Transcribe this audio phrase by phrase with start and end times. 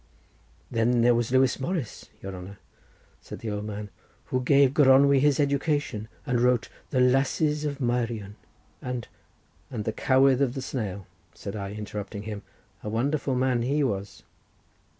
[0.71, 2.57] "Then there was Lewis Morris, your honour,"
[3.21, 3.91] said the old man,
[4.25, 9.07] "who gave Gronwy his education and wrote 'The Lasses of Meirion'—and—"
[9.69, 14.23] "And 'The Cowydd to the Snail,'" said I, interrupting him—"a wonderful man he was."